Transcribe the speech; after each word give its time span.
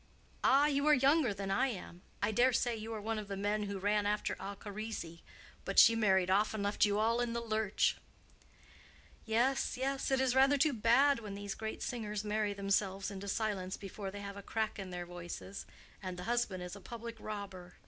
"Ah, 0.43 0.65
you 0.65 0.87
are 0.87 0.95
younger 0.95 1.31
than 1.31 1.51
I 1.51 1.67
am. 1.67 2.01
I 2.23 2.31
dare 2.31 2.53
say 2.53 2.75
you 2.75 2.91
are 2.91 2.99
one 2.99 3.19
of 3.19 3.27
the 3.27 3.37
men 3.37 3.65
who 3.65 3.77
ran 3.77 4.07
after 4.07 4.33
Alcharisi. 4.39 5.21
But 5.63 5.77
she 5.77 5.95
married 5.95 6.31
off 6.31 6.55
and 6.55 6.63
left 6.63 6.85
you 6.85 6.97
all 6.97 7.21
in 7.21 7.33
the 7.33 7.39
lurch." 7.39 7.97
"Yes, 9.27 9.77
yes; 9.77 10.09
it's 10.09 10.33
rather 10.33 10.57
too 10.57 10.73
bad 10.73 11.19
when 11.19 11.35
these 11.35 11.53
great 11.53 11.83
singers 11.83 12.23
marry 12.23 12.51
themselves 12.55 13.11
into 13.11 13.27
silence 13.27 13.77
before 13.77 14.09
they 14.09 14.21
have 14.21 14.37
a 14.37 14.41
crack 14.41 14.79
in 14.79 14.89
their 14.89 15.05
voices. 15.05 15.67
And 16.01 16.17
the 16.17 16.23
husband 16.23 16.63
is 16.63 16.75
a 16.75 16.81
public 16.81 17.15
robber. 17.19 17.75